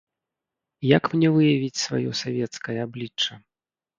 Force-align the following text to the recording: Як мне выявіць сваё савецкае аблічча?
Як 0.97 1.03
мне 1.17 1.29
выявіць 1.35 1.81
сваё 1.85 2.11
савецкае 2.23 2.75
аблічча? 2.87 3.33